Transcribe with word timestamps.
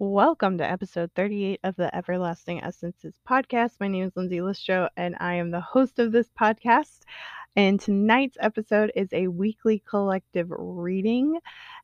Welcome 0.00 0.58
to 0.58 0.68
episode 0.68 1.12
38 1.14 1.60
of 1.62 1.76
the 1.76 1.94
Everlasting 1.94 2.60
Essences 2.64 3.14
podcast. 3.30 3.74
My 3.78 3.86
name 3.86 4.02
is 4.02 4.16
Lindsay 4.16 4.38
Listro, 4.38 4.88
and 4.96 5.14
I 5.20 5.34
am 5.34 5.52
the 5.52 5.60
host 5.60 6.00
of 6.00 6.10
this 6.10 6.28
podcast. 6.38 7.02
And 7.54 7.78
tonight's 7.78 8.36
episode 8.40 8.90
is 8.96 9.12
a 9.12 9.28
weekly 9.28 9.84
collective 9.88 10.48
reading. 10.50 11.38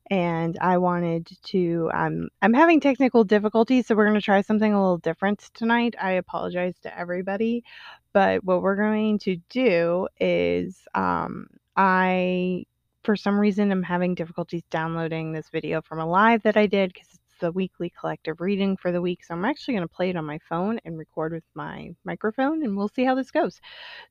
And 0.09 0.57
I 0.59 0.77
wanted 0.77 1.29
to, 1.45 1.89
um, 1.93 2.27
I'm 2.41 2.53
having 2.53 2.81
technical 2.81 3.23
difficulties, 3.23 3.87
so 3.87 3.95
we're 3.95 4.07
going 4.07 4.19
to 4.19 4.21
try 4.21 4.41
something 4.41 4.73
a 4.73 4.81
little 4.81 4.97
different 4.97 5.49
tonight. 5.53 5.95
I 5.97 6.11
apologize 6.11 6.75
to 6.81 6.99
everybody. 6.99 7.63
But 8.11 8.43
what 8.43 8.61
we're 8.61 8.75
going 8.75 9.19
to 9.19 9.37
do 9.49 10.09
is, 10.19 10.85
um, 10.93 11.47
I, 11.77 12.65
for 13.03 13.15
some 13.15 13.39
reason, 13.39 13.71
I'm 13.71 13.83
having 13.83 14.15
difficulties 14.15 14.63
downloading 14.69 15.31
this 15.31 15.47
video 15.49 15.81
from 15.81 15.99
a 15.99 16.05
live 16.05 16.43
that 16.43 16.57
I 16.57 16.65
did 16.65 16.91
because 16.91 17.20
the 17.41 17.51
weekly 17.51 17.91
collective 17.99 18.39
reading 18.39 18.77
for 18.77 18.91
the 18.91 19.01
week. 19.01 19.25
So 19.25 19.33
I'm 19.33 19.43
actually 19.43 19.73
going 19.73 19.87
to 19.87 19.93
play 19.93 20.11
it 20.11 20.15
on 20.15 20.25
my 20.25 20.39
phone 20.47 20.79
and 20.85 20.97
record 20.97 21.33
with 21.33 21.43
my 21.55 21.89
microphone, 22.05 22.63
and 22.63 22.77
we'll 22.77 22.87
see 22.87 23.03
how 23.03 23.15
this 23.15 23.31
goes. 23.31 23.59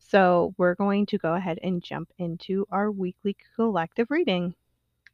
So 0.01 0.53
we're 0.59 0.75
going 0.75 1.07
to 1.07 1.19
go 1.19 1.35
ahead 1.35 1.59
and 1.63 1.83
jump 1.83 2.11
into 2.19 2.67
our 2.71 2.91
weekly 2.91 3.37
collective 3.55 4.11
reading. 4.11 4.55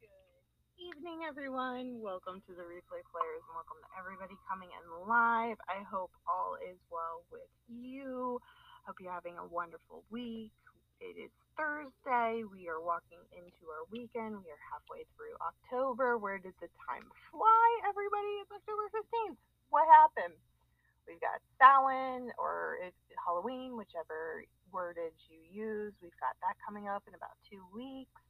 Good 0.01 0.97
evening, 0.97 1.19
everyone. 1.29 2.01
Welcome 2.01 2.41
to 2.47 2.53
the 2.53 2.63
replay 2.63 3.05
players, 3.13 3.43
and 3.45 3.53
welcome 3.53 3.77
to 3.85 3.89
everybody 3.99 4.33
coming 4.49 4.69
in 4.73 5.07
live. 5.07 5.57
I 5.69 5.83
hope 5.89 6.11
all 6.27 6.57
is 6.67 6.77
well 6.91 7.21
with 7.31 7.53
you. 7.69 8.41
Hope 8.85 8.95
you're 8.99 9.13
having 9.13 9.37
a 9.37 9.45
wonderful 9.45 10.03
week. 10.09 10.51
It 10.99 11.21
is 11.21 11.26
Thursday. 11.57 12.45
We 12.45 12.69
are 12.69 12.81
walking 12.81 13.21
into 13.33 13.67
our 13.73 13.85
weekend. 13.91 14.37
We 14.39 14.49
are 14.53 14.63
halfway 14.71 15.03
through 15.17 15.35
October. 15.41 16.17
Where 16.17 16.39
did 16.39 16.53
the 16.61 16.69
time 16.87 17.05
fly, 17.33 17.67
everybody? 17.89 18.33
It's 18.45 18.53
October 18.53 18.87
15th. 18.93 19.37
What 19.69 19.85
happened? 19.89 20.37
We've 21.07 21.21
got 21.21 21.41
Samhain 21.59 22.31
or 22.39 22.77
it's 22.83 22.97
Halloween, 23.25 23.77
whichever 23.77 24.45
wordage 24.73 25.19
you 25.29 25.39
use. 25.51 25.93
We've 26.01 26.19
got 26.21 26.35
that 26.41 26.55
coming 26.65 26.87
up 26.87 27.03
in 27.07 27.15
about 27.15 27.37
two 27.49 27.63
weeks. 27.73 28.21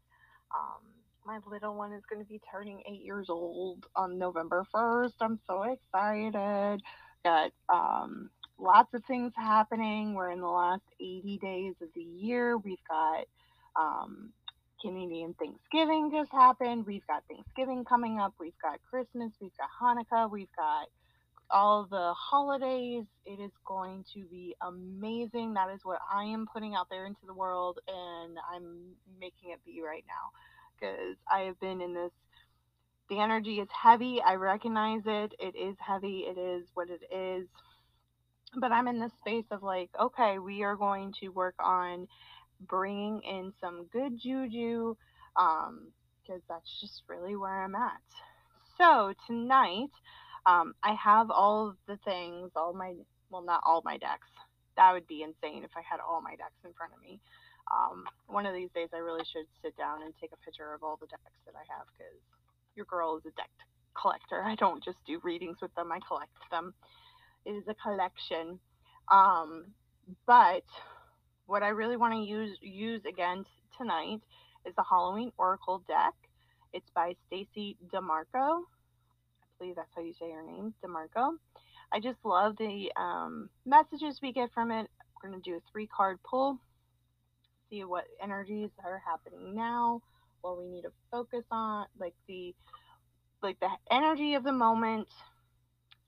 Um, 0.56 0.84
my 1.25 1.39
little 1.50 1.75
one 1.75 1.94
is 1.94 2.03
going 2.09 2.22
to 2.22 2.28
be 2.28 2.41
turning 2.52 2.81
eight 2.89 3.03
years 3.03 3.28
old 3.30 3.86
on 3.95 4.17
November 4.17 4.66
1st. 4.73 5.14
I'm 5.22 5.39
so 5.47 5.64
excited. 5.64 6.81
Got 7.25 7.52
um, 7.73 8.30
lots 8.59 8.94
of 8.94 9.03
things 9.05 9.33
happening. 9.36 10.13
We're 10.13 10.31
in 10.31 10.41
the 10.41 10.47
last 10.47 10.83
80 11.00 11.39
days 11.41 11.73
of 11.81 11.89
the 11.95 12.02
year. 12.02 12.58
We've 12.58 12.77
got 12.89 13.25
um, 13.80 14.31
Canadian 14.81 15.36
Thanksgiving 15.36 16.11
just 16.11 16.31
happened. 16.31 16.85
We've 16.85 17.05
got 17.08 17.23
Thanksgiving 17.30 17.85
coming 17.85 18.19
up. 18.19 18.33
We've 18.39 18.58
got 18.61 18.80
Christmas. 18.89 19.31
We've 19.41 19.52
got 19.58 19.69
Hanukkah. 19.81 20.30
We've 20.31 20.53
got 20.58 20.88
all 21.50 21.88
the 21.89 22.13
holidays. 22.13 23.05
It 23.25 23.39
is 23.39 23.52
going 23.66 24.05
to 24.13 24.25
be 24.25 24.55
amazing. 24.61 25.53
That 25.53 25.69
is 25.73 25.81
what 25.83 26.00
I 26.11 26.25
am 26.25 26.47
putting 26.52 26.75
out 26.75 26.88
there 26.89 27.05
into 27.05 27.25
the 27.25 27.33
world, 27.33 27.80
and 27.88 28.38
I'm 28.53 28.95
making 29.19 29.52
it 29.52 29.59
be 29.66 29.81
right 29.81 30.03
now 30.08 30.31
because 30.80 31.16
I 31.31 31.41
have 31.41 31.59
been 31.59 31.81
in 31.81 31.94
this. 31.94 32.11
The 33.09 33.19
energy 33.22 33.59
is 33.59 33.69
heavy. 33.72 34.22
I 34.22 34.35
recognize 34.35 35.03
it. 35.05 35.33
It 35.39 35.55
is 35.55 35.78
heavy. 35.80 36.25
It 36.28 36.38
is 36.38 36.67
what 36.73 36.89
it 36.89 37.02
is 37.16 37.47
but 38.56 38.72
I'm 38.72 38.88
in 38.88 39.00
this 39.00 39.12
space 39.22 39.45
of 39.52 39.64
like, 39.64 39.90
okay, 40.00 40.40
we 40.40 40.64
are 40.64 40.76
going 40.76 41.14
to 41.22 41.30
work 41.30 41.56
on 41.59 42.08
bringing 42.62 43.22
in 43.22 43.53
some 43.62 43.88
good 43.92 44.20
juju, 44.20 44.95
um, 45.36 45.88
because 46.22 46.42
that's 46.50 46.80
just 46.81 47.03
really 47.08 47.36
where 47.36 47.64
I'm 47.64 47.75
at. 47.75 48.02
So 48.78 49.14
tonight, 49.28 49.92
um, 50.45 50.73
I 50.84 50.94
have 50.94 51.31
all 51.31 51.70
of 51.70 51.75
the 51.88 51.98
things, 52.03 52.52
all 52.56 52.73
my, 52.73 52.94
well, 53.30 53.44
not 53.44 53.62
all 53.66 53.81
my 53.84 53.98
decks. 53.98 54.28
That 54.75 54.94
would 54.94 55.08
be 55.08 55.23
insane 55.23 55.64
if 55.64 55.72
I 55.75 55.81
had 55.81 56.00
all 56.00 56.22
my 56.22 56.36
decks 56.36 56.62
in 56.64 56.73
front 56.73 56.94
of 56.94 57.02
me. 57.02 57.20
Um, 57.72 58.06
one 58.28 58.46
of 58.46 58.53
these 58.53 58.69
days, 58.74 58.90
I 58.94 59.00
really 59.00 59.25
should 59.34 59.46
sit 59.62 59.75
down 59.75 60.03
and 60.03 60.14
take 60.22 60.31
a 60.31 60.46
picture 60.46 60.74
of 60.74 60.84
all 60.84 60.97
the 61.00 61.08
decks 61.08 61.41
that 61.46 61.56
I 61.56 61.66
have 61.75 61.88
because 61.97 62.16
your 62.75 62.85
girl 62.85 63.18
is 63.18 63.25
a 63.25 63.35
deck 63.35 63.52
collector. 64.00 64.44
I 64.44 64.56
don't 64.56 64.84
just 64.84 64.97
do 65.06 65.19
readings 65.24 65.58
with 65.62 65.74
them, 65.75 65.91
I 65.91 66.00
collect 66.08 66.31
them 66.52 66.74
is 67.47 67.63
a 67.68 67.74
collection. 67.74 68.59
Um, 69.09 69.68
but 70.25 70.63
what 71.46 71.63
I 71.63 71.69
really 71.69 71.97
want 71.97 72.13
to 72.13 72.19
use 72.19 72.58
use 72.62 73.02
again 73.08 73.46
tonight 73.78 74.19
is 74.66 74.75
the 74.75 74.84
Halloween 74.88 75.31
Oracle 75.38 75.84
deck. 75.88 76.13
It's 76.74 76.90
by 76.94 77.16
Stacey 77.28 77.78
Demarco. 77.94 78.25
I 78.35 79.47
believe 79.58 79.75
that's 79.75 79.90
how 79.96 80.02
you 80.02 80.13
say 80.13 80.31
her 80.31 80.44
name, 80.44 80.74
Demarco. 80.84 81.38
I 81.91 82.00
just 82.02 82.19
love 82.24 82.58
the 82.58 82.91
um, 82.97 83.50
messages 83.66 84.19
we 84.22 84.34
get 84.34 84.52
from 84.53 84.72
it. 84.72 84.88
We're 85.24 85.29
going 85.29 85.41
to 85.41 85.50
do 85.50 85.56
a 85.56 85.62
three 85.72 85.88
card 85.88 86.19
pull, 86.29 86.59
see 87.69 87.84
what 87.84 88.03
energies 88.22 88.69
are 88.84 89.02
happening 89.06 89.56
now, 89.56 90.02
what 90.41 90.59
we 90.59 90.68
need 90.68 90.84
to 90.84 90.91
focus 91.12 91.44
on, 91.50 91.85
like 91.97 92.14
the 92.28 92.53
like 93.41 93.59
the 93.59 93.69
energy 93.91 94.34
of 94.34 94.44
the 94.44 94.52
moment, 94.52 95.08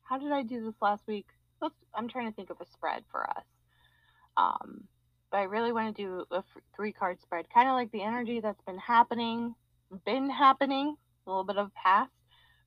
how 0.10 0.18
did 0.18 0.32
I 0.32 0.42
do 0.42 0.66
this 0.66 0.74
last 0.82 1.04
week? 1.08 1.28
Let's, 1.62 1.76
I'm 1.94 2.10
trying 2.10 2.30
to 2.30 2.36
think 2.36 2.50
of 2.50 2.58
a 2.60 2.66
spread 2.66 3.04
for 3.12 3.30
us. 3.30 3.46
Um, 4.38 4.86
but 5.32 5.38
I 5.38 5.44
really 5.44 5.72
want 5.72 5.96
to 5.96 6.02
do 6.02 6.26
a 6.32 6.44
three 6.76 6.92
card 6.92 7.22
spread, 7.22 7.46
kind 7.54 7.70
of 7.70 7.76
like 7.76 7.92
the 7.92 8.02
energy 8.02 8.40
that's 8.40 8.62
been 8.64 8.80
happening, 8.80 9.54
been 10.06 10.30
happening, 10.30 10.96
a 11.28 11.30
little 11.30 11.44
bit 11.44 11.58
of 11.58 11.72
past, 11.76 12.12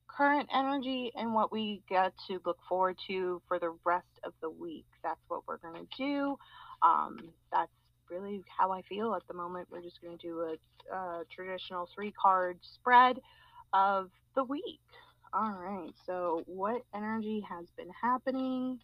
current 0.07 0.49
energy, 0.55 1.11
and 1.17 1.35
what 1.35 1.51
we 1.51 1.83
get 1.89 2.13
to 2.29 2.41
look 2.47 2.59
forward 2.69 2.97
to 3.09 3.43
for 3.49 3.59
the 3.59 3.75
rest 3.85 4.21
of 4.23 4.33
the 4.41 4.51
week. 4.51 4.87
That's 5.03 5.21
what 5.27 5.43
we're 5.49 5.57
going 5.57 5.75
to 5.75 5.97
do. 5.97 6.39
Um, 6.83 7.19
that's 7.51 7.73
really 8.09 8.43
how 8.57 8.71
I 8.71 8.83
feel 8.83 9.15
at 9.15 9.27
the 9.27 9.35
moment. 9.35 9.67
We're 9.69 9.83
just 9.83 10.01
going 10.01 10.17
to 10.17 10.23
do 10.23 10.41
a, 10.41 10.95
a 10.95 11.25
traditional 11.35 11.89
three 11.93 12.13
card 12.13 12.59
spread 12.63 13.19
of 13.73 14.11
the 14.37 14.45
week. 14.45 14.81
All 15.35 15.53
right, 15.53 15.95
so 16.05 16.43
what 16.45 16.83
energy 16.95 17.43
has 17.49 17.65
been 17.75 17.89
happening? 18.03 18.79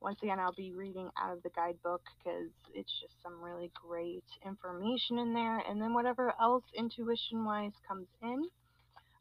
Once 0.00 0.18
again, 0.24 0.40
I'll 0.40 0.52
be 0.52 0.72
reading 0.74 1.08
out 1.16 1.36
of 1.36 1.42
the 1.44 1.50
guidebook 1.50 2.02
because 2.18 2.50
it's 2.74 2.92
just 3.00 3.14
some 3.22 3.40
really 3.40 3.70
great 3.86 4.24
information 4.44 5.18
in 5.18 5.34
there. 5.34 5.58
And 5.58 5.80
then 5.80 5.94
whatever 5.94 6.34
else 6.40 6.64
intuition 6.74 7.44
wise 7.44 7.74
comes 7.86 8.08
in. 8.22 8.42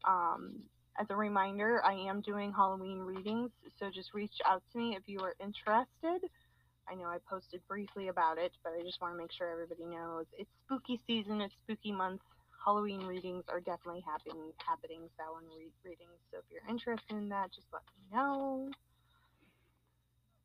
Um, 0.03 0.63
as 0.99 1.05
a 1.11 1.15
reminder, 1.15 1.79
I 1.85 1.93
am 1.93 2.21
doing 2.21 2.51
Halloween 2.51 3.01
readings, 3.01 3.51
so 3.79 3.91
just 3.93 4.15
reach 4.15 4.33
out 4.43 4.63
to 4.71 4.79
me 4.79 4.95
if 4.95 5.03
you 5.05 5.19
are 5.19 5.35
interested. 5.39 6.27
I 6.89 6.95
know 6.95 7.05
I 7.05 7.17
posted 7.29 7.61
briefly 7.67 8.07
about 8.07 8.39
it, 8.39 8.51
but 8.63 8.73
I 8.73 8.81
just 8.81 8.99
want 8.99 9.13
to 9.13 9.17
make 9.19 9.31
sure 9.31 9.51
everybody 9.51 9.85
knows 9.85 10.25
it's 10.39 10.49
spooky 10.65 10.99
season, 11.05 11.39
it's 11.41 11.53
spooky 11.65 11.91
month. 11.91 12.21
Halloween 12.67 12.99
readings 13.05 13.45
are 13.47 13.61
definitely 13.61 14.03
happening, 14.05 14.51
happening, 14.57 15.07
Samhain 15.15 15.47
re- 15.57 15.71
readings. 15.85 16.19
So 16.29 16.39
if 16.39 16.43
you're 16.51 16.69
interested 16.69 17.15
in 17.15 17.29
that, 17.29 17.47
just 17.55 17.67
let 17.71 17.81
me 17.95 18.03
know. 18.13 18.69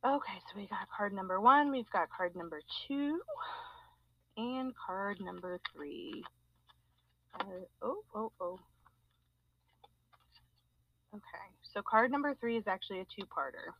Okay, 0.05 0.39
so 0.47 0.57
we 0.57 0.65
got 0.67 0.87
card 0.95 1.11
number 1.11 1.41
one, 1.41 1.69
we've 1.69 1.89
got 1.91 2.07
card 2.09 2.33
number 2.37 2.61
two, 2.87 3.19
and 4.37 4.73
card 4.73 5.19
number 5.19 5.59
three. 5.75 6.23
Uh, 7.41 7.43
oh, 7.81 8.03
oh, 8.15 8.31
oh. 8.39 8.59
Okay, 11.13 11.47
so 11.73 11.81
card 11.81 12.09
number 12.09 12.33
three 12.39 12.55
is 12.55 12.63
actually 12.67 13.01
a 13.01 13.05
two 13.13 13.25
parter. 13.25 13.75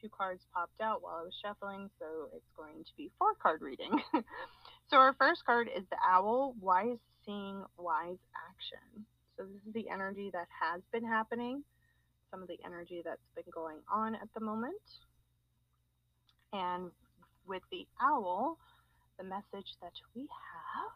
Two 0.00 0.08
cards 0.16 0.46
popped 0.54 0.80
out 0.80 1.02
while 1.02 1.16
I 1.20 1.22
was 1.22 1.34
shuffling, 1.44 1.90
so 1.98 2.28
it's 2.36 2.50
going 2.56 2.84
to 2.84 2.90
be 2.96 3.10
four 3.18 3.34
card 3.42 3.62
reading. 3.62 3.90
so 4.90 4.96
our 4.96 5.14
first 5.14 5.44
card 5.44 5.68
is 5.74 5.84
the 5.90 5.96
Owl 6.04 6.54
Wise 6.60 6.98
seeing 7.24 7.64
wise 7.78 8.18
action. 8.48 9.06
So 9.36 9.44
this 9.44 9.62
is 9.66 9.72
the 9.72 9.88
energy 9.88 10.30
that 10.32 10.48
has 10.60 10.82
been 10.92 11.04
happening, 11.04 11.62
some 12.30 12.42
of 12.42 12.48
the 12.48 12.58
energy 12.64 13.00
that's 13.04 13.20
been 13.36 13.44
going 13.52 13.78
on 13.90 14.16
at 14.16 14.28
the 14.34 14.40
moment. 14.40 14.74
And 16.52 16.90
with 17.46 17.62
the 17.70 17.86
owl, 18.02 18.58
the 19.16 19.24
message 19.24 19.76
that 19.80 19.92
we 20.16 20.22
have, 20.22 20.92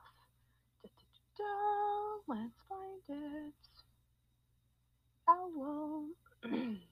da, 0.82 0.88
da, 1.36 1.44
da, 1.44 2.34
let's 2.34 2.58
find 2.68 3.00
it. 3.08 3.54
Owl. 5.28 6.06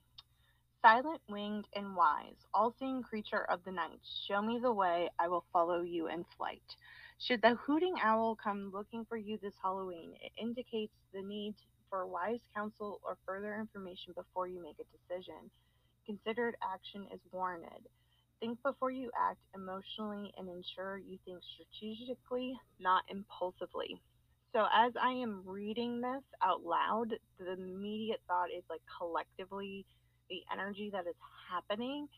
Silent, 0.83 1.23
winged, 1.29 1.67
and 1.75 1.97
wise, 1.97 2.45
all 2.53 2.73
seeing 2.79 3.03
creature 3.03 3.45
of 3.45 3.65
the 3.65 3.71
night, 3.73 4.01
show 4.27 4.43
me 4.43 4.59
the 4.59 4.73
way, 4.73 5.09
I 5.19 5.29
will 5.29 5.47
follow 5.53 5.81
you 5.81 6.09
in 6.09 6.25
flight. 6.37 6.77
Should 7.19 7.41
the 7.41 7.55
hooting 7.55 7.95
owl 8.03 8.37
come 8.37 8.71
looking 8.73 9.05
for 9.07 9.17
you 9.17 9.39
this 9.39 9.55
Halloween, 9.63 10.15
it 10.21 10.33
indicates 10.37 10.93
the 11.13 11.23
need 11.23 11.55
for 11.89 12.07
wise 12.07 12.41
counsel 12.55 13.01
or 13.03 13.17
further 13.25 13.55
information 13.59 14.13
before 14.15 14.47
you 14.49 14.61
make 14.63 14.79
a 14.81 14.85
decision. 14.97 15.51
Considered 16.05 16.57
action 16.63 17.07
is 17.13 17.21
warranted. 17.33 17.89
Think 18.41 18.61
before 18.63 18.91
you 18.91 19.11
act 19.17 19.41
emotionally 19.55 20.35
and 20.37 20.49
ensure 20.49 20.99
you 20.99 21.19
think 21.25 21.43
strategically, 21.45 22.59
not 22.79 23.05
impulsively. 23.09 23.97
So, 24.53 24.67
as 24.73 24.93
I 25.01 25.13
am 25.13 25.43
reading 25.47 26.01
this 26.01 26.25
out 26.43 26.63
loud, 26.63 27.15
the 27.39 27.53
immediate 27.53 28.21
thought 28.29 28.51
is 28.51 28.65
like 28.69 28.83
collectively 28.99 29.87
the 30.29 30.43
energy 30.53 30.91
that 30.93 31.07
is 31.07 31.17
happening 31.51 32.09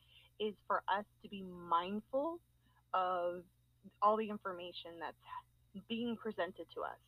is 0.40 0.54
for 0.66 0.82
us 0.88 1.04
to 1.22 1.28
be 1.28 1.44
mindful 1.68 2.38
of 2.92 3.42
all 4.02 4.16
the 4.16 4.28
information 4.28 4.92
that's 5.00 5.84
being 5.88 6.16
presented 6.16 6.66
to 6.74 6.82
us. 6.82 6.98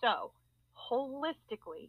So, 0.00 0.32
holistically, 0.76 1.88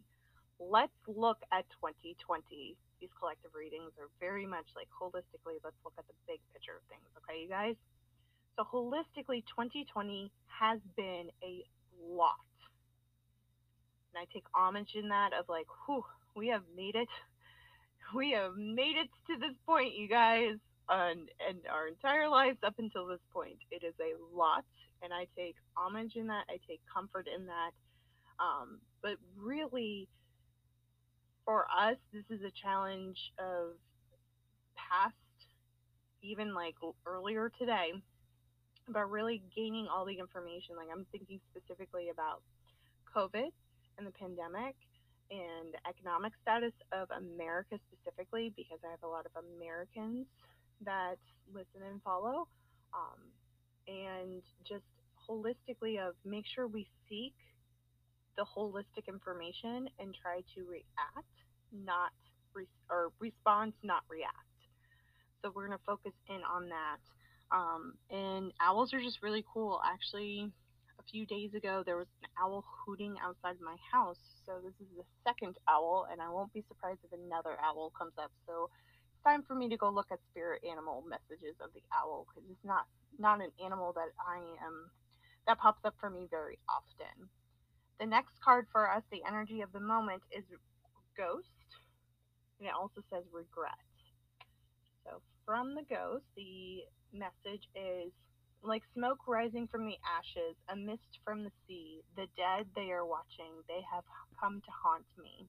let's 0.58 0.92
look 1.06 1.38
at 1.52 1.64
2020. 1.80 2.76
These 3.00 3.10
collective 3.18 3.50
readings 3.54 3.92
are 3.98 4.08
very 4.20 4.46
much 4.46 4.66
like 4.76 4.88
holistically, 4.88 5.60
let's 5.64 5.76
look 5.84 5.94
at 5.98 6.06
the 6.06 6.14
big 6.26 6.40
picture 6.52 6.76
of 6.76 6.84
things, 6.88 7.08
okay, 7.18 7.42
you 7.42 7.48
guys? 7.48 7.76
So, 8.56 8.64
holistically, 8.64 9.42
2020 9.50 10.30
has 10.46 10.78
been 10.96 11.28
a 11.42 11.64
lot. 12.08 12.38
And 14.14 14.22
I 14.22 14.32
take 14.32 14.44
homage 14.54 14.94
in 14.94 15.08
that 15.08 15.32
of 15.32 15.48
like, 15.48 15.66
whew, 15.86 16.04
we 16.36 16.48
have 16.48 16.62
made 16.76 16.94
it. 16.94 17.08
We 18.12 18.32
have 18.32 18.56
made 18.56 18.96
it 18.96 19.08
to 19.28 19.38
this 19.38 19.54
point, 19.66 19.94
you 19.94 20.08
guys, 20.08 20.56
and, 20.88 21.28
and 21.48 21.58
our 21.70 21.88
entire 21.88 22.28
lives 22.28 22.58
up 22.64 22.74
until 22.78 23.06
this 23.06 23.20
point. 23.32 23.58
It 23.70 23.82
is 23.84 23.94
a 24.00 24.14
lot, 24.36 24.64
and 25.02 25.12
I 25.12 25.26
take 25.36 25.56
homage 25.76 26.16
in 26.16 26.26
that. 26.28 26.44
I 26.48 26.58
take 26.68 26.80
comfort 26.92 27.26
in 27.34 27.46
that. 27.46 27.70
Um, 28.38 28.78
but 29.02 29.16
really, 29.36 30.08
for 31.44 31.66
us, 31.70 31.96
this 32.12 32.24
is 32.30 32.44
a 32.44 32.50
challenge 32.50 33.18
of 33.38 33.76
past, 34.76 35.14
even 36.22 36.54
like 36.54 36.74
earlier 37.06 37.50
today, 37.58 37.92
but 38.88 39.10
really 39.10 39.42
gaining 39.54 39.86
all 39.88 40.04
the 40.04 40.18
information. 40.18 40.76
Like 40.76 40.88
I'm 40.92 41.06
thinking 41.12 41.40
specifically 41.50 42.10
about 42.10 42.42
COVID 43.14 43.50
and 43.98 44.06
the 44.06 44.12
pandemic 44.12 44.74
and 45.30 45.74
economic 45.88 46.32
status 46.42 46.72
of 46.92 47.08
America 47.10 47.78
specifically, 47.88 48.52
because 48.56 48.78
I 48.84 48.90
have 48.90 49.02
a 49.02 49.08
lot 49.08 49.26
of 49.26 49.32
Americans 49.56 50.26
that 50.84 51.16
listen 51.52 51.82
and 51.88 52.02
follow. 52.02 52.48
Um, 52.92 53.20
and 53.88 54.42
just 54.66 54.84
holistically 55.28 55.98
of 55.98 56.14
make 56.24 56.44
sure 56.46 56.66
we 56.66 56.86
seek 57.08 57.34
the 58.36 58.44
holistic 58.44 59.08
information 59.08 59.88
and 59.98 60.14
try 60.14 60.40
to 60.54 60.64
react, 60.68 61.34
not 61.72 62.10
re- 62.54 62.66
or 62.90 63.10
respond, 63.20 63.72
not 63.82 64.02
react. 64.08 64.34
So 65.42 65.52
we're 65.54 65.68
to 65.68 65.84
focus 65.84 66.12
in 66.28 66.40
on 66.42 66.68
that. 66.68 66.98
Um, 67.54 67.94
and 68.10 68.52
owls 68.60 68.94
are 68.94 69.00
just 69.00 69.22
really 69.22 69.44
cool. 69.52 69.80
Actually, 69.84 70.50
a 71.04 71.10
few 71.10 71.26
days 71.26 71.54
ago, 71.54 71.82
there 71.84 71.96
was 71.96 72.08
an 72.22 72.28
owl 72.40 72.64
hooting 72.84 73.16
outside 73.22 73.56
my 73.60 73.76
house. 73.92 74.20
So 74.46 74.60
this 74.62 74.74
is 74.80 74.88
the 74.96 75.04
second 75.26 75.56
owl, 75.68 76.06
and 76.10 76.20
I 76.20 76.28
won't 76.30 76.52
be 76.52 76.64
surprised 76.68 77.00
if 77.04 77.12
another 77.12 77.56
owl 77.62 77.92
comes 77.96 78.12
up. 78.18 78.30
So 78.46 78.70
it's 79.12 79.22
time 79.24 79.42
for 79.46 79.54
me 79.54 79.68
to 79.68 79.76
go 79.76 79.90
look 79.90 80.08
at 80.12 80.18
spirit 80.30 80.62
animal 80.68 81.04
messages 81.08 81.56
of 81.60 81.70
the 81.74 81.82
owl 81.92 82.26
because 82.28 82.48
it's 82.50 82.64
not 82.64 82.84
not 83.18 83.40
an 83.40 83.50
animal 83.64 83.92
that 83.94 84.10
I 84.18 84.38
am 84.64 84.90
that 85.46 85.58
pops 85.58 85.84
up 85.84 85.94
for 86.00 86.10
me 86.10 86.26
very 86.30 86.58
often. 86.68 87.28
The 88.00 88.06
next 88.06 88.40
card 88.42 88.66
for 88.72 88.90
us, 88.90 89.02
the 89.12 89.22
energy 89.26 89.60
of 89.60 89.72
the 89.72 89.80
moment, 89.80 90.22
is 90.32 90.44
Ghost, 91.16 91.46
and 92.58 92.68
it 92.68 92.74
also 92.74 93.02
says 93.10 93.22
Regret. 93.32 93.78
So 95.04 95.20
from 95.44 95.74
the 95.74 95.84
Ghost, 95.88 96.24
the 96.36 96.82
message 97.12 97.68
is 97.76 98.10
like 98.64 98.82
smoke 98.94 99.20
rising 99.28 99.68
from 99.68 99.86
the 99.86 99.96
ashes, 100.02 100.56
a 100.68 100.76
mist 100.76 101.20
from 101.24 101.44
the 101.44 101.52
sea, 101.66 102.00
the 102.16 102.26
dead 102.36 102.66
they 102.74 102.90
are 102.90 103.04
watching, 103.04 103.52
they 103.68 103.80
have 103.92 104.04
come 104.40 104.60
to 104.64 104.72
haunt 104.72 105.04
me. 105.20 105.46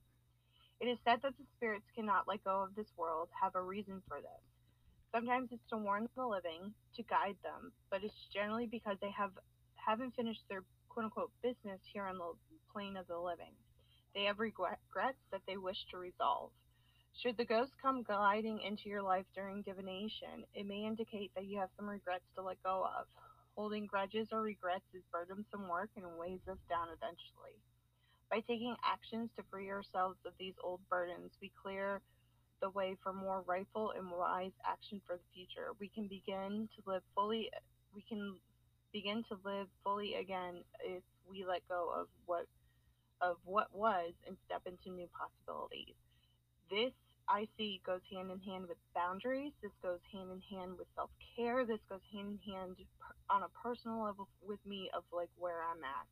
It 0.80 0.86
is 0.86 0.98
said 1.04 1.20
that 1.22 1.32
the 1.38 1.48
spirits 1.56 1.88
cannot 1.96 2.28
let 2.28 2.44
go 2.44 2.62
of 2.62 2.74
this 2.74 2.92
world, 2.96 3.28
have 3.40 3.54
a 3.54 3.62
reason 3.62 4.02
for 4.06 4.20
this. 4.20 4.44
Sometimes 5.12 5.48
it's 5.50 5.64
to 5.70 5.78
warn 5.78 6.08
the 6.14 6.26
living, 6.26 6.74
to 6.96 7.02
guide 7.04 7.36
them, 7.42 7.72
but 7.90 8.04
it's 8.04 8.28
generally 8.32 8.66
because 8.66 8.98
they 9.00 9.10
have 9.16 9.32
haven't 9.76 10.14
finished 10.16 10.42
their 10.48 10.64
quote 10.88 11.04
unquote 11.04 11.30
business 11.42 11.80
here 11.92 12.04
on 12.04 12.18
the 12.18 12.32
plane 12.72 12.96
of 12.96 13.06
the 13.06 13.18
living. 13.18 13.54
They 14.14 14.24
have 14.24 14.40
regrets 14.40 15.22
that 15.30 15.42
they 15.46 15.56
wish 15.56 15.86
to 15.90 15.96
resolve. 15.96 16.50
Should 17.22 17.38
the 17.38 17.46
ghost 17.46 17.72
come 17.80 18.02
gliding 18.02 18.60
into 18.60 18.90
your 18.90 19.00
life 19.00 19.24
during 19.34 19.62
divination, 19.62 20.44
it 20.54 20.66
may 20.66 20.84
indicate 20.84 21.32
that 21.34 21.46
you 21.46 21.58
have 21.58 21.70
some 21.74 21.88
regrets 21.88 22.26
to 22.34 22.42
let 22.42 22.62
go 22.62 22.84
of. 22.84 23.06
Holding 23.56 23.86
grudges 23.86 24.28
or 24.32 24.42
regrets 24.42 24.84
is 24.92 25.02
burdensome 25.10 25.66
work 25.66 25.88
and 25.96 26.04
weighs 26.18 26.46
us 26.46 26.58
down 26.68 26.88
eventually. 26.92 27.56
By 28.30 28.40
taking 28.40 28.76
actions 28.84 29.30
to 29.36 29.44
free 29.50 29.70
ourselves 29.70 30.18
of 30.26 30.34
these 30.38 30.56
old 30.62 30.80
burdens, 30.90 31.32
we 31.40 31.50
clear 31.62 32.02
the 32.60 32.68
way 32.68 32.96
for 33.02 33.14
more 33.14 33.42
rightful 33.46 33.92
and 33.96 34.10
wise 34.10 34.52
action 34.62 35.00
for 35.06 35.16
the 35.16 35.32
future. 35.32 35.72
We 35.80 35.88
can 35.88 36.08
begin 36.08 36.68
to 36.76 36.90
live 36.90 37.02
fully 37.14 37.48
we 37.94 38.02
can 38.02 38.36
begin 38.92 39.24
to 39.30 39.38
live 39.42 39.68
fully 39.82 40.16
again 40.16 40.64
if 40.84 41.02
we 41.30 41.46
let 41.46 41.66
go 41.66 41.90
of 41.98 42.08
what 42.26 42.44
of 43.22 43.36
what 43.46 43.68
was 43.72 44.12
and 44.26 44.36
step 44.44 44.60
into 44.66 44.90
new 44.90 45.08
possibilities. 45.16 45.96
This 46.68 46.92
I 47.28 47.48
see 47.58 47.80
goes 47.84 48.00
hand 48.12 48.30
in 48.30 48.40
hand 48.40 48.68
with 48.68 48.78
boundaries. 48.94 49.52
This 49.62 49.72
goes 49.82 49.98
hand 50.12 50.30
in 50.30 50.42
hand 50.56 50.78
with 50.78 50.86
self 50.94 51.10
care. 51.34 51.66
This 51.66 51.82
goes 51.88 52.04
hand 52.12 52.38
in 52.38 52.52
hand 52.52 52.76
on 53.30 53.42
a 53.42 53.50
personal 53.62 54.04
level 54.04 54.28
with 54.42 54.60
me 54.64 54.90
of 54.96 55.02
like 55.12 55.30
where 55.36 55.62
I'm 55.62 55.82
at. 55.82 56.06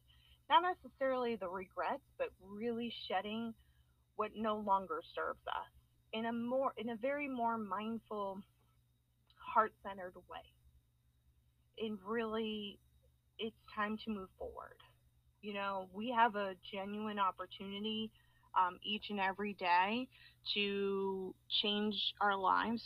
Not 0.51 0.63
necessarily 0.67 1.37
the 1.37 1.49
regrets, 1.49 2.03
but 2.19 2.29
really 2.43 2.93
shedding 3.09 3.55
what 4.17 4.31
no 4.37 4.57
longer 4.57 5.01
serves 5.15 5.41
us 5.47 5.71
in 6.13 6.27
a 6.27 6.33
more 6.33 6.73
in 6.77 6.91
a 6.91 6.97
very 6.97 7.29
more 7.29 7.59
mindful, 7.59 8.41
heart 9.37 9.73
centered 9.83 10.15
way. 10.31 10.47
And 11.79 11.99
really, 12.05 12.79
it's 13.39 13.57
time 13.75 13.99
to 14.05 14.11
move 14.11 14.29
forward. 14.39 14.79
You 15.43 15.55
know, 15.55 15.89
we 15.93 16.15
have 16.17 16.37
a 16.37 16.55
genuine 16.73 17.19
opportunity 17.19 18.11
um, 18.59 18.79
each 18.83 19.05
and 19.11 19.21
every 19.21 19.55
day 19.55 20.09
to 20.55 21.35
change 21.63 21.95
our 22.21 22.37
lives. 22.37 22.83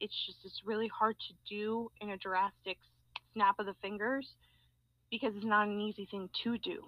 It's 0.00 0.14
just, 0.26 0.38
it's 0.44 0.62
really 0.64 0.88
hard 0.88 1.16
to 1.28 1.54
do 1.54 1.90
in 2.00 2.10
a 2.10 2.16
drastic 2.16 2.78
snap 3.32 3.58
of 3.58 3.66
the 3.66 3.74
fingers 3.82 4.26
because 5.10 5.32
it's 5.36 5.44
not 5.44 5.68
an 5.68 5.80
easy 5.80 6.06
thing 6.10 6.28
to 6.44 6.58
do. 6.58 6.84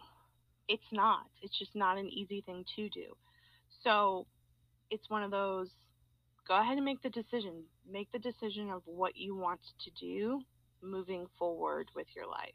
It's 0.69 0.82
not. 0.93 1.26
It's 1.43 1.58
just 1.58 1.75
not 1.75 1.99
an 1.99 2.08
easy 2.08 2.43
thing 2.43 2.64
to 2.76 2.88
do. 2.88 3.17
So 3.82 4.26
it's 4.90 5.08
one 5.08 5.23
of 5.23 5.31
those 5.31 5.69
go 6.46 6.61
ahead 6.61 6.76
and 6.76 6.84
make 6.84 7.02
the 7.02 7.11
decision. 7.11 7.62
Make 7.90 8.11
the 8.12 8.18
decision 8.18 8.71
of 8.71 8.83
what 8.85 9.16
you 9.16 9.37
want 9.37 9.61
to 9.85 9.90
do 10.00 10.40
moving 10.83 11.26
forward 11.38 11.88
with 11.95 12.06
your 12.14 12.26
life. 12.26 12.54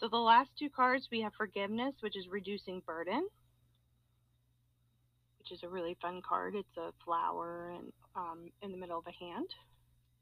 So 0.00 0.08
the 0.08 0.16
last 0.16 0.50
two 0.58 0.68
cards, 0.68 1.08
we 1.10 1.20
have 1.22 1.32
forgiveness, 1.36 1.94
which 2.00 2.16
is 2.16 2.26
reducing 2.28 2.82
burden, 2.86 3.26
which 5.46 5.58
is 5.58 5.62
a 5.62 5.68
really 5.68 5.96
fun 6.02 6.20
card. 6.28 6.54
It's 6.56 6.76
a 6.76 6.90
flower 7.04 7.72
and 7.76 7.92
um, 8.16 8.50
in 8.62 8.72
the 8.72 8.76
middle 8.76 8.98
of 8.98 9.04
a 9.06 9.24
hand. 9.24 9.46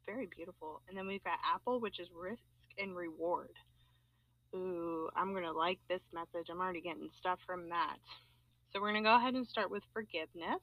Very 0.07 0.29
beautiful. 0.37 0.83
And 0.89 0.97
then 0.97 1.07
we've 1.07 1.25
got 1.25 1.39
apple, 1.55 1.81
which 1.81 1.99
is 1.99 2.09
risk 2.15 2.43
and 2.79 2.95
reward. 2.95 3.53
Ooh, 4.55 5.09
I'm 5.17 5.33
going 5.33 5.45
to 5.45 5.53
like 5.53 5.79
this 5.89 6.03
message. 6.13 6.49
I'm 6.51 6.61
already 6.61 6.83
getting 6.83 7.09
stuff 7.19 7.39
from 7.47 7.71
that. 7.71 7.97
So 8.73 8.81
we're 8.81 8.93
going 8.93 9.03
to 9.03 9.09
go 9.09 9.17
ahead 9.17 9.35
and 9.35 9.47
start 9.47 9.71
with 9.71 9.83
forgiveness 9.93 10.61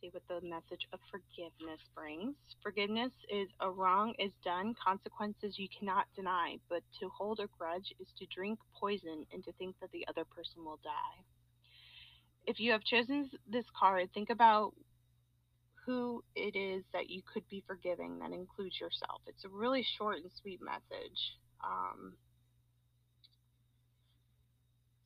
see 0.00 0.10
what 0.12 0.22
the 0.28 0.46
message 0.48 0.88
of 0.94 1.00
forgiveness 1.10 1.80
brings. 1.94 2.34
Forgiveness 2.62 3.12
is 3.28 3.48
a 3.60 3.70
wrong 3.70 4.14
is 4.18 4.32
done, 4.42 4.74
consequences 4.82 5.58
you 5.58 5.68
cannot 5.78 6.06
deny, 6.16 6.56
but 6.70 6.80
to 6.98 7.10
hold 7.10 7.38
a 7.38 7.48
grudge 7.58 7.92
is 8.00 8.08
to 8.18 8.24
drink 8.34 8.58
poison 8.80 9.26
and 9.30 9.44
to 9.44 9.52
think 9.58 9.74
that 9.80 9.92
the 9.92 10.06
other 10.08 10.24
person 10.24 10.64
will 10.64 10.78
die. 10.82 11.20
If 12.46 12.58
you 12.58 12.72
have 12.72 12.82
chosen 12.84 13.30
this 13.48 13.64
card, 13.78 14.08
think 14.12 14.30
about 14.30 14.74
who 15.86 16.22
it 16.34 16.56
is 16.56 16.84
that 16.92 17.10
you 17.10 17.22
could 17.32 17.48
be 17.48 17.62
forgiving 17.66 18.18
that 18.20 18.32
includes 18.32 18.80
yourself. 18.80 19.22
It's 19.26 19.44
a 19.44 19.48
really 19.48 19.84
short 19.98 20.16
and 20.16 20.30
sweet 20.40 20.60
message. 20.62 21.36
Um, 21.64 22.14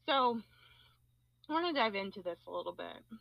so, 0.06 0.40
I 1.48 1.52
want 1.52 1.74
to 1.74 1.80
dive 1.80 1.94
into 1.94 2.22
this 2.22 2.38
a 2.46 2.50
little 2.50 2.74
bit 2.74 3.18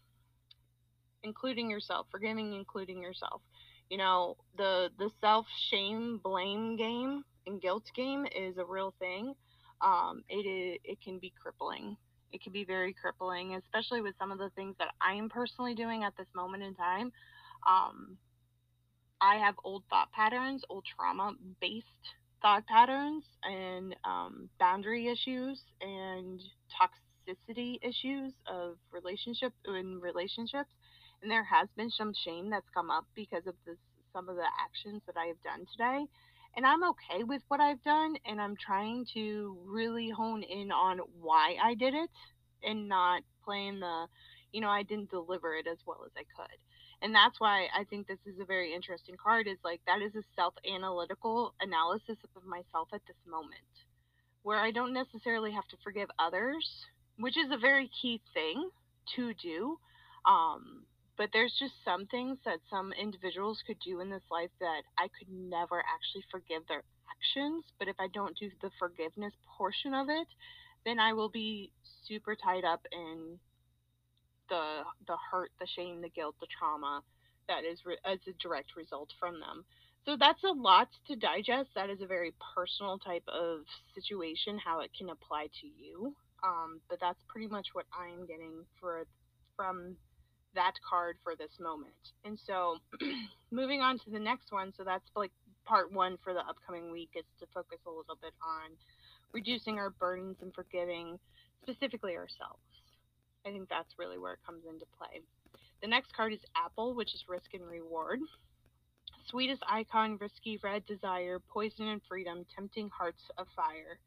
including 1.24 1.70
yourself, 1.70 2.08
forgiving 2.12 2.53
including 2.53 3.01
yourself. 3.01 3.41
You 3.89 3.98
know, 3.98 4.38
the 4.58 4.89
the 4.98 5.10
self 5.22 5.46
shame 5.70 6.20
blame 6.24 6.75
game 6.77 7.24
and 7.48 7.62
guilt 7.62 7.86
game 7.96 8.25
is 8.25 8.58
a 8.58 8.65
real 8.65 8.93
thing. 9.00 9.34
Um, 9.82 10.24
it 10.29 10.46
is 10.46 10.79
it 10.84 11.01
can 11.01 11.20
be 11.20 11.34
crippling. 11.41 11.98
It 12.34 12.44
can 12.44 12.54
be 12.54 12.66
very 12.66 12.94
crippling, 12.94 13.56
especially 13.56 14.02
with 14.02 14.16
some 14.20 14.32
of 14.32 14.40
the 14.40 14.50
things 14.52 14.75
that 14.80 14.90
I 15.02 15.13
am 15.13 15.30
personally 15.30 15.75
doing 15.75 16.04
at 16.04 16.18
this 16.18 16.28
moment 16.36 16.63
in 16.63 16.75
time. 16.75 17.12
Um, 17.68 18.18
I 19.22 19.38
have 19.38 19.56
old 19.63 19.84
thought 19.90 20.12
patterns, 20.12 20.63
old 20.70 20.86
trauma 20.86 21.34
based 21.62 21.88
thought 22.42 22.66
patterns, 22.68 23.24
and 23.44 23.96
um, 24.06 24.50
boundary 24.60 25.08
issues 25.08 25.62
and 25.82 26.42
toxicity 26.82 27.78
issues 27.82 28.34
of 28.48 28.78
relationship 28.92 29.54
in 29.68 30.00
relationships 30.02 30.72
And 31.22 31.32
there 31.32 31.44
has 31.46 31.70
been 31.78 31.90
some 31.92 32.13
shame 32.25 32.50
that's 32.50 32.70
come 32.74 32.92
up 32.92 33.06
because 33.16 33.48
of 33.48 33.56
this 33.66 33.78
some 34.13 34.30
of 34.30 34.36
the 34.36 34.48
actions 34.63 35.02
that 35.08 35.18
I 35.18 35.25
have 35.28 35.42
done 35.44 35.66
today. 35.72 36.06
And 36.55 36.65
I'm 36.65 36.83
okay 36.83 37.24
with 37.24 37.41
what 37.48 37.60
I've 37.60 37.83
done 37.83 38.15
and 38.25 38.39
I'm 38.39 38.55
trying 38.55 39.05
to 39.13 39.57
really 39.65 40.10
hone 40.10 40.43
in 40.43 40.72
on 40.72 41.00
why 41.19 41.55
I 41.62 41.74
did 41.74 41.93
it 41.93 42.10
and 42.63 42.88
not 42.88 43.24
playing 43.43 43.79
the 43.79 44.07
you 44.53 44.62
know, 44.62 44.69
I 44.69 44.83
didn't 44.83 45.10
deliver 45.10 45.55
it 45.55 45.67
as 45.67 45.79
well 45.86 46.05
as 46.05 46.12
I 46.15 46.24
could. 46.38 46.57
And 47.01 47.13
that's 47.13 47.39
why 47.39 47.67
I 47.75 47.83
think 47.89 48.07
this 48.07 48.19
is 48.25 48.39
a 48.39 48.45
very 48.45 48.74
interesting 48.74 49.15
card 49.22 49.48
is 49.48 49.57
like 49.63 49.81
that 49.88 50.01
is 50.01 50.15
a 50.15 50.24
self-analytical 50.36 51.53
analysis 51.60 52.17
of 52.38 52.45
myself 52.45 52.88
at 52.93 53.01
this 53.07 53.17
moment 53.27 53.74
where 54.43 54.60
I 54.60 54.72
don't 54.72 54.93
necessarily 54.93 55.51
have 55.51 55.67
to 55.69 55.77
forgive 55.83 56.10
others, 56.19 56.86
which 57.17 57.38
is 57.38 57.51
a 57.51 57.57
very 57.57 57.89
key 58.01 58.22
thing 58.33 58.69
to 59.15 59.33
do. 59.33 59.79
Um, 60.25 60.86
but 61.17 61.29
there's 61.34 61.53
just 61.60 61.74
some 61.86 62.08
things 62.08 62.38
that 62.46 62.60
some 62.70 62.91
individuals 62.93 63.62
could 63.65 63.77
do 63.86 64.00
in 64.00 64.10
this 64.10 64.24
life 64.32 64.50
that 64.60 64.82
I 64.98 65.08
could 65.17 65.29
never 65.29 65.79
actually 65.79 66.24
forgive 66.32 66.63
their 66.67 66.84
actions. 67.10 67.63
But 67.77 67.88
if 67.88 67.96
I 68.00 68.08
don't 68.13 68.38
do 68.38 68.50
the 68.62 68.72
forgiveness 68.79 69.34
portion 69.58 69.93
of 69.93 70.10
it, 70.10 70.27
then 70.86 71.00
I 71.00 71.13
will 71.13 71.29
be 71.29 71.72
super 72.08 72.36
tied 72.36 72.65
up 72.65 72.86
in 72.91 73.39
the 74.50 74.84
the 75.08 75.17
hurt, 75.32 75.51
the 75.60 75.67
shame, 75.75 76.01
the 76.01 76.10
guilt, 76.10 76.36
the 76.39 76.48
trauma 76.58 77.01
that 77.48 77.63
is 77.63 77.79
re- 77.86 77.98
as 78.05 78.20
a 78.27 78.34
direct 78.41 78.75
result 78.75 79.10
from 79.20 79.39
them. 79.39 79.65
So 80.05 80.17
that's 80.20 80.43
a 80.43 80.51
lot 80.51 80.89
to 81.08 81.15
digest. 81.15 81.70
That 81.75 81.89
is 81.89 82.01
a 82.01 82.08
very 82.08 82.34
personal 82.55 82.98
type 82.98 83.24
of 83.27 83.62
situation, 83.96 84.60
how 84.60 84.82
it 84.82 84.91
can 84.98 85.10
apply 85.10 85.48
to 85.62 85.67
you. 85.67 86.13
Um, 86.43 86.82
but 86.89 87.00
that's 87.00 87.20
pretty 87.29 87.48
much 87.48 87.67
what 87.72 87.86
I'm 87.98 88.25
getting 88.25 88.65
for 88.82 89.05
from 89.55 89.96
that 90.55 90.74
card 90.88 91.17
for 91.24 91.36
this 91.36 91.51
moment. 91.60 91.93
And 92.25 92.39
so 92.45 92.77
moving 93.51 93.81
on 93.81 94.00
to 94.00 94.10
the 94.10 94.19
next 94.19 94.51
one, 94.51 94.74
so 94.77 94.83
that's 94.83 95.10
like 95.15 95.31
part 95.65 95.91
one 95.91 96.17
for 96.24 96.33
the 96.33 96.41
upcoming 96.41 96.91
week 96.91 97.10
is 97.15 97.25
to 97.39 97.45
focus 97.53 97.79
a 97.86 97.89
little 97.89 98.17
bit 98.22 98.33
on 98.43 98.72
reducing 99.33 99.79
our 99.79 99.89
burdens 99.89 100.38
and 100.41 100.53
forgiving 100.53 101.17
specifically 101.62 102.15
ourselves. 102.15 102.62
I 103.45 103.50
think 103.50 103.69
that's 103.69 103.98
really 103.98 104.17
where 104.17 104.33
it 104.33 104.39
comes 104.45 104.63
into 104.69 104.86
play. 104.98 105.22
The 105.81 105.88
next 105.88 106.15
card 106.15 106.33
is 106.33 106.39
Apple, 106.55 106.95
which 106.95 107.13
is 107.13 107.24
risk 107.27 107.53
and 107.53 107.67
reward. 107.67 108.19
Sweetest 109.29 109.62
icon, 109.67 110.17
risky 110.19 110.60
red 110.63 110.86
desire, 110.86 111.39
poison 111.51 111.88
and 111.88 112.01
freedom, 112.07 112.45
tempting 112.55 112.89
hearts 112.89 113.22
of 113.38 113.48
fire. 113.55 114.00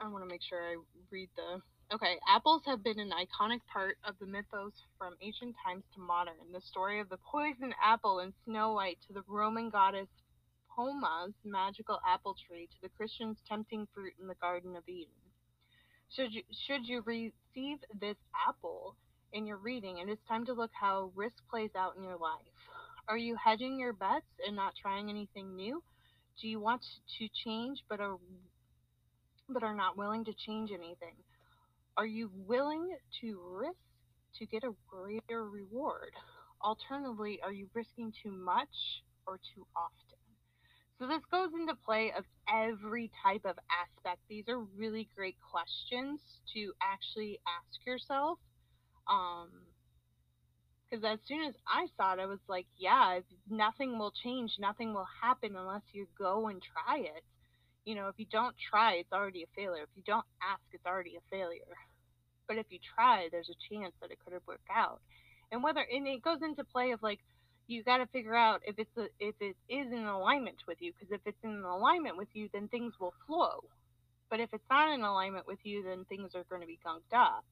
I 0.00 0.08
want 0.08 0.24
to 0.24 0.28
make 0.28 0.42
sure 0.42 0.60
I 0.60 0.76
read 1.10 1.28
the. 1.36 1.60
Okay, 1.92 2.20
apples 2.28 2.62
have 2.66 2.84
been 2.84 3.00
an 3.00 3.10
iconic 3.10 3.58
part 3.66 3.96
of 4.04 4.14
the 4.20 4.26
mythos 4.26 4.74
from 4.96 5.16
ancient 5.20 5.56
times 5.66 5.82
to 5.92 6.00
modern. 6.00 6.52
The 6.52 6.60
story 6.60 7.00
of 7.00 7.08
the 7.08 7.16
poisoned 7.16 7.74
apple 7.82 8.20
in 8.20 8.32
Snow 8.44 8.74
White 8.74 8.98
to 9.08 9.12
the 9.12 9.24
Roman 9.26 9.70
goddess 9.70 10.06
Pomona's 10.70 11.34
magical 11.44 11.98
apple 12.06 12.36
tree 12.46 12.68
to 12.68 12.76
the 12.80 12.90
Christian's 12.90 13.38
tempting 13.48 13.88
fruit 13.92 14.12
in 14.20 14.28
the 14.28 14.36
Garden 14.36 14.76
of 14.76 14.84
Eden. 14.88 15.10
Should 16.14 16.32
you, 16.32 16.42
should 16.64 16.86
you 16.86 17.02
receive 17.04 17.78
this 18.00 18.16
apple 18.46 18.94
in 19.32 19.44
your 19.44 19.56
reading, 19.56 19.98
and 19.98 20.08
it's 20.08 20.24
time 20.28 20.46
to 20.46 20.52
look 20.52 20.70
how 20.80 21.10
risk 21.16 21.42
plays 21.50 21.70
out 21.76 21.96
in 21.96 22.04
your 22.04 22.18
life. 22.18 22.54
Are 23.08 23.18
you 23.18 23.34
hedging 23.34 23.80
your 23.80 23.94
bets 23.94 24.30
and 24.46 24.54
not 24.54 24.74
trying 24.80 25.10
anything 25.10 25.56
new? 25.56 25.82
Do 26.40 26.46
you 26.46 26.60
want 26.60 26.82
to 27.18 27.28
change 27.44 27.80
but 27.88 27.98
are 27.98 28.16
but 29.48 29.64
are 29.64 29.74
not 29.74 29.96
willing 29.96 30.24
to 30.26 30.32
change 30.32 30.70
anything? 30.70 31.16
Are 32.00 32.06
you 32.06 32.30
willing 32.46 32.96
to 33.20 33.38
risk 33.60 33.76
to 34.38 34.46
get 34.46 34.64
a 34.64 34.72
greater 34.88 35.44
reward? 35.44 36.14
Alternatively, 36.64 37.40
are 37.44 37.52
you 37.52 37.68
risking 37.74 38.10
too 38.22 38.30
much 38.30 39.04
or 39.26 39.36
too 39.36 39.66
often? 39.76 40.16
So 40.98 41.06
this 41.06 41.20
goes 41.30 41.50
into 41.52 41.74
play 41.74 42.10
of 42.16 42.24
every 42.48 43.10
type 43.22 43.44
of 43.44 43.58
aspect. 43.68 44.22
These 44.30 44.48
are 44.48 44.58
really 44.58 45.10
great 45.14 45.36
questions 45.52 46.20
to 46.54 46.72
actually 46.80 47.38
ask 47.46 47.84
yourself. 47.86 48.38
Um, 49.06 49.50
because 50.88 51.04
as 51.04 51.18
soon 51.28 51.42
as 51.42 51.54
I 51.68 51.86
saw 51.98 52.14
it, 52.14 52.18
I 52.18 52.24
was 52.24 52.40
like, 52.48 52.66
yeah, 52.78 53.20
nothing 53.50 53.98
will 53.98 54.14
change, 54.24 54.52
nothing 54.58 54.94
will 54.94 55.08
happen 55.20 55.54
unless 55.54 55.82
you 55.92 56.06
go 56.16 56.48
and 56.48 56.62
try 56.62 57.00
it. 57.00 57.24
You 57.84 57.94
know, 57.94 58.08
if 58.08 58.14
you 58.16 58.26
don't 58.32 58.56
try, 58.70 58.94
it's 58.94 59.12
already 59.12 59.42
a 59.42 59.46
failure. 59.54 59.82
If 59.82 59.90
you 59.94 60.02
don't 60.06 60.24
ask, 60.42 60.62
it's 60.72 60.86
already 60.86 61.16
a 61.16 61.20
failure. 61.30 61.76
But 62.50 62.58
if 62.58 62.66
you 62.70 62.80
try, 62.96 63.28
there's 63.30 63.48
a 63.48 63.72
chance 63.72 63.94
that 64.00 64.10
it 64.10 64.18
could 64.24 64.32
have 64.32 64.42
worked 64.44 64.68
out. 64.74 65.00
And 65.52 65.62
whether 65.62 65.86
and 65.88 66.04
it 66.08 66.20
goes 66.20 66.42
into 66.42 66.64
play 66.64 66.90
of 66.90 67.00
like 67.00 67.20
you 67.68 67.84
got 67.84 67.98
to 67.98 68.06
figure 68.06 68.34
out 68.34 68.60
if 68.66 68.76
it's 68.76 68.96
a, 68.96 69.06
if 69.20 69.36
it 69.38 69.54
is 69.68 69.92
in 69.92 70.04
alignment 70.04 70.56
with 70.66 70.78
you 70.82 70.92
because 70.92 71.12
if 71.12 71.20
it's 71.26 71.44
in 71.44 71.62
alignment 71.62 72.16
with 72.16 72.26
you 72.32 72.48
then 72.52 72.66
things 72.66 72.94
will 72.98 73.14
flow. 73.24 73.62
But 74.30 74.40
if 74.40 74.52
it's 74.52 74.68
not 74.68 74.92
in 74.92 75.02
alignment 75.02 75.46
with 75.46 75.60
you 75.62 75.84
then 75.84 76.04
things 76.08 76.34
are 76.34 76.42
going 76.50 76.60
to 76.60 76.66
be 76.66 76.80
gunked 76.84 77.16
up. 77.16 77.44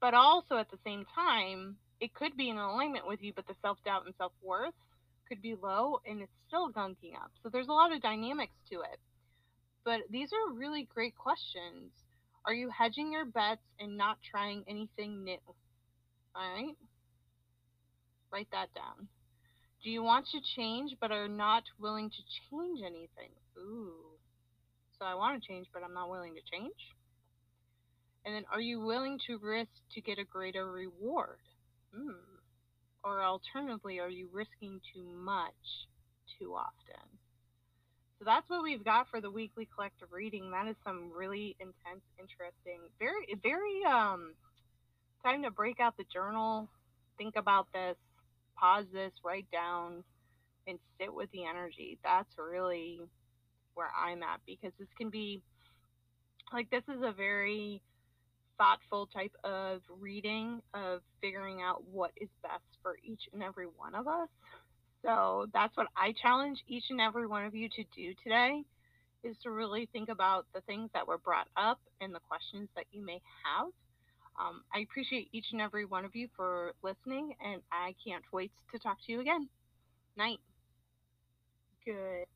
But 0.00 0.14
also 0.14 0.56
at 0.56 0.70
the 0.70 0.78
same 0.82 1.04
time 1.14 1.76
it 2.00 2.14
could 2.14 2.38
be 2.38 2.48
in 2.48 2.56
alignment 2.56 3.06
with 3.06 3.22
you 3.22 3.34
but 3.36 3.46
the 3.46 3.54
self-doubt 3.60 4.06
and 4.06 4.14
self-worth 4.16 4.72
could 5.28 5.42
be 5.42 5.56
low 5.62 6.00
and 6.06 6.22
it's 6.22 6.32
still 6.48 6.72
gunking 6.72 7.16
up. 7.22 7.32
So 7.42 7.50
there's 7.50 7.68
a 7.68 7.72
lot 7.72 7.92
of 7.92 8.00
dynamics 8.00 8.56
to 8.70 8.76
it. 8.76 8.98
But 9.84 10.00
these 10.08 10.30
are 10.32 10.54
really 10.54 10.88
great 10.94 11.14
questions 11.18 11.90
are 12.46 12.54
you 12.54 12.70
hedging 12.70 13.12
your 13.12 13.24
bets 13.24 13.62
and 13.80 13.96
not 13.96 14.18
trying 14.30 14.64
anything 14.68 15.24
new 15.24 15.38
all 16.34 16.54
right 16.54 16.76
Write 18.34 18.48
that 18.50 18.74
down. 18.74 19.06
Do 19.84 19.90
you 19.90 20.02
want 20.02 20.26
to 20.32 20.40
change 20.56 20.96
but 21.00 21.12
are 21.12 21.28
not 21.28 21.62
willing 21.78 22.10
to 22.10 22.22
change 22.50 22.80
anything? 22.84 23.30
Ooh. 23.56 24.18
So 24.98 25.04
I 25.04 25.14
want 25.14 25.40
to 25.40 25.46
change 25.46 25.68
but 25.72 25.84
I'm 25.84 25.94
not 25.94 26.10
willing 26.10 26.34
to 26.34 26.40
change? 26.50 26.74
And 28.24 28.34
then 28.34 28.42
are 28.52 28.60
you 28.60 28.80
willing 28.80 29.20
to 29.28 29.38
risk 29.38 29.70
to 29.92 30.00
get 30.00 30.18
a 30.18 30.24
greater 30.24 30.68
reward? 30.68 31.38
Hmm. 31.94 32.40
Or 33.04 33.22
alternatively, 33.22 34.00
are 34.00 34.08
you 34.08 34.28
risking 34.32 34.80
too 34.92 35.04
much 35.04 35.86
too 36.40 36.54
often? 36.56 37.06
So 38.24 38.30
that's 38.30 38.48
what 38.48 38.62
we've 38.62 38.82
got 38.82 39.10
for 39.10 39.20
the 39.20 39.30
weekly 39.30 39.68
collective 39.74 40.08
reading. 40.10 40.50
That 40.50 40.66
is 40.66 40.76
some 40.82 41.12
really 41.14 41.56
intense, 41.60 42.00
interesting, 42.18 42.80
very, 42.98 43.26
very 43.42 43.84
um 43.84 44.32
time 45.22 45.42
to 45.42 45.50
break 45.50 45.78
out 45.78 45.94
the 45.98 46.04
journal, 46.10 46.70
think 47.18 47.36
about 47.36 47.66
this, 47.74 47.96
pause 48.58 48.86
this, 48.94 49.12
write 49.22 49.46
down, 49.52 50.04
and 50.66 50.78
sit 50.98 51.12
with 51.12 51.30
the 51.32 51.44
energy. 51.44 51.98
That's 52.02 52.28
really 52.38 52.98
where 53.74 53.90
I'm 53.94 54.22
at 54.22 54.40
because 54.46 54.72
this 54.78 54.88
can 54.96 55.10
be 55.10 55.42
like 56.50 56.70
this 56.70 56.84
is 56.88 57.02
a 57.02 57.12
very 57.12 57.82
thoughtful 58.56 59.06
type 59.08 59.34
of 59.44 59.82
reading 60.00 60.62
of 60.72 61.02
figuring 61.20 61.60
out 61.60 61.84
what 61.92 62.12
is 62.16 62.30
best 62.42 62.64
for 62.80 62.96
each 63.04 63.28
and 63.34 63.42
every 63.42 63.66
one 63.66 63.94
of 63.94 64.08
us. 64.08 64.28
So 65.04 65.46
that's 65.52 65.76
what 65.76 65.88
I 65.96 66.14
challenge 66.22 66.58
each 66.66 66.84
and 66.90 67.00
every 67.00 67.26
one 67.26 67.44
of 67.44 67.54
you 67.54 67.68
to 67.68 67.84
do 67.94 68.14
today 68.22 68.62
is 69.22 69.36
to 69.42 69.50
really 69.50 69.88
think 69.92 70.08
about 70.08 70.46
the 70.54 70.60
things 70.62 70.90
that 70.94 71.06
were 71.06 71.18
brought 71.18 71.48
up 71.56 71.78
and 72.00 72.14
the 72.14 72.20
questions 72.28 72.68
that 72.76 72.86
you 72.92 73.04
may 73.04 73.20
have 73.44 73.68
um, 74.38 74.64
I 74.74 74.80
appreciate 74.80 75.28
each 75.32 75.46
and 75.52 75.60
every 75.60 75.84
one 75.84 76.04
of 76.04 76.14
you 76.14 76.28
for 76.36 76.74
listening, 76.82 77.34
and 77.44 77.62
I 77.70 77.94
can't 78.04 78.24
wait 78.32 78.50
to 78.72 78.78
talk 78.78 78.98
to 79.06 79.12
you 79.12 79.20
again. 79.20 79.48
Night. 80.16 80.38
Good. 81.84 82.26